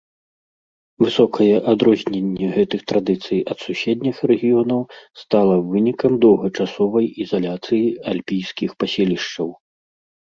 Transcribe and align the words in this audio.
Высокае 1.07 1.49
адрозненне 1.73 2.47
гэтых 2.55 2.81
традыцый 2.91 3.43
ад 3.55 3.61
суседніх 3.65 4.17
рэгіёнаў 4.31 4.81
стала 5.25 5.55
вынікам 5.75 6.11
доўгачасовай 6.27 7.05
ізаляцыі 7.27 7.85
альпійскіх 8.15 8.69
паселішчаў. 8.83 9.49